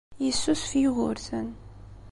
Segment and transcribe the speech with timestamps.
[0.25, 1.47] Yessusef Yugurten.